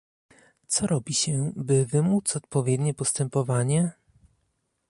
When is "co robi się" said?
0.67-1.53